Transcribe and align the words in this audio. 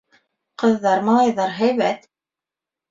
Ҡыҙҙар-малайҙар 0.63 1.55
һәйбәт. 1.61 2.13